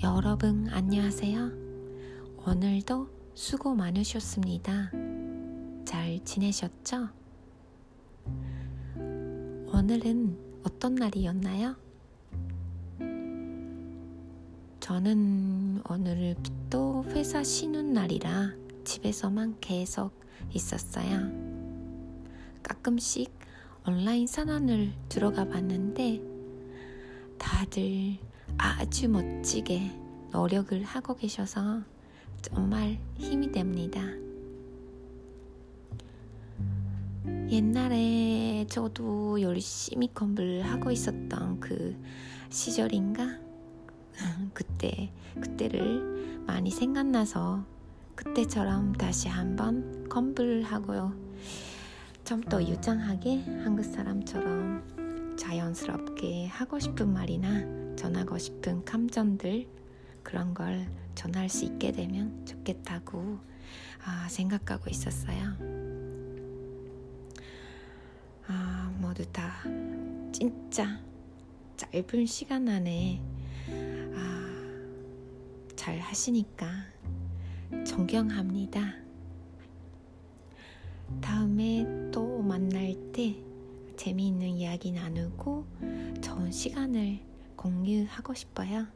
여러분 0.00 0.68
안녕하세요. 0.68 1.50
오늘도 2.46 3.08
수고 3.34 3.74
많으셨습니다. 3.74 4.92
잘 5.84 6.20
지내셨죠? 6.24 7.08
오늘은 8.94 10.38
어떤 10.62 10.94
날이었나요? 10.94 11.74
저는 14.78 15.82
오늘부터 15.90 17.02
회사 17.08 17.42
쉬는 17.42 17.92
날이라 17.92 18.52
집에서만 18.84 19.56
계속 19.60 20.12
있었어요. 20.52 21.28
가끔씩 22.62 23.36
온라인 23.84 24.28
선언을 24.28 24.92
들어가 25.08 25.44
봤는데 25.44 26.22
다들 27.36 28.18
아주 28.58 29.08
멋지게 29.08 29.90
노력을 30.30 30.82
하고 30.84 31.14
계셔서 31.16 31.82
정말 32.42 32.98
힘이 33.16 33.50
됩니다. 33.50 34.00
옛날에 37.50 38.66
저도 38.68 39.40
열심히 39.40 40.08
공부를 40.12 40.62
하고 40.62 40.90
있었던 40.90 41.60
그 41.60 41.96
시절인가? 42.50 43.38
그때, 44.52 45.10
그때를 45.40 46.42
많이 46.46 46.70
생각나서 46.70 47.64
그때처럼 48.14 48.92
다시 48.94 49.28
한번 49.28 50.08
공부를 50.08 50.62
하고요. 50.64 51.14
좀 52.24 52.42
더 52.42 52.62
유창하게 52.62 53.42
한국 53.64 53.84
사람처럼 53.84 55.36
자연스럽게 55.38 56.48
하고 56.48 56.78
싶은 56.78 57.10
말이나 57.12 57.87
전하고 58.38 58.40
싶은 58.40 58.84
감정들 58.84 59.66
그런 60.22 60.54
걸 60.54 60.88
전할 61.14 61.48
수 61.48 61.64
있게 61.64 61.90
되면 61.92 62.46
좋겠다고 62.46 63.38
아, 64.04 64.28
생각하고 64.28 64.88
있었어요. 64.88 65.52
아, 68.46 68.94
모두 68.98 69.26
다 69.32 69.62
진짜 70.32 71.00
짧은 71.76 72.26
시간 72.26 72.68
안에 72.68 73.20
아, 74.14 74.76
잘 75.74 75.98
하시니까 75.98 76.68
존경합니다. 77.84 78.94
다음에 81.20 81.84
또 82.12 82.40
만날 82.42 82.94
때 83.12 83.34
재미있는 83.96 84.48
이야기 84.48 84.92
나누고 84.92 85.66
좋은 86.22 86.52
시간을 86.52 87.28
공유하고 87.58 88.32
싶어요. 88.34 88.86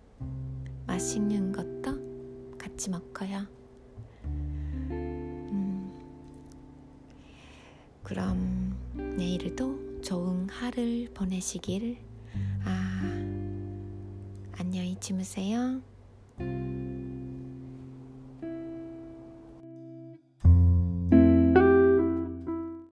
맛있는 0.86 1.52
것도 1.52 2.56
같이 2.56 2.88
먹어요. 2.90 3.46
음, 4.24 5.92
그럼 8.04 8.78
내일도 8.94 10.00
좋은 10.00 10.48
하루 10.48 11.06
보내시길 11.12 11.98
아, 12.64 13.02
안녕히 14.52 14.96
주무세요. 15.00 15.82